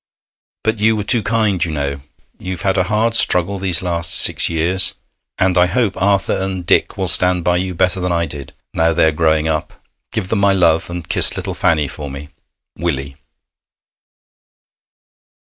But 0.63 0.79
you 0.79 0.95
were 0.95 1.03
too 1.03 1.21
kind, 1.21 1.63
you 1.63 1.69
know. 1.69 2.01
You've 2.39 2.63
had 2.63 2.75
a 2.75 2.85
hard 2.85 3.13
struggle 3.13 3.59
these 3.59 3.83
last 3.83 4.15
six 4.15 4.49
years, 4.49 4.95
and 5.37 5.55
I 5.59 5.67
hope 5.67 5.95
Arthur 6.01 6.35
and 6.37 6.65
Dick 6.65 6.97
will 6.97 7.07
stand 7.07 7.43
by 7.43 7.57
you 7.57 7.75
better 7.75 7.99
than 7.99 8.11
I 8.11 8.25
did, 8.25 8.51
now 8.73 8.93
they 8.93 9.05
are 9.05 9.11
growing 9.11 9.47
up. 9.47 9.73
Give 10.11 10.29
them 10.29 10.39
my 10.39 10.53
love, 10.53 10.89
and 10.89 11.07
kiss 11.07 11.37
little 11.37 11.53
Fannie 11.53 11.87
for 11.87 12.09
me. 12.09 12.29
'WILLIE. 12.79 13.15